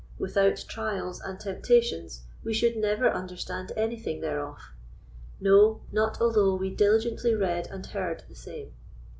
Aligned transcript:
Without 0.17 0.65
trials 0.67 1.21
and 1.21 1.39
temptations 1.39 2.23
we 2.43 2.55
should 2.55 2.75
never 2.75 3.07
understand 3.07 3.71
anything 3.77 4.19
thereof; 4.19 4.57
no, 5.39 5.81
not 5.91 6.19
although 6.19 6.55
we 6.55 6.71
diligently 6.73 7.35
read 7.35 7.67
and 7.67 7.85
heard 7.85 8.23
the 8.27 8.33
same. 8.33 8.73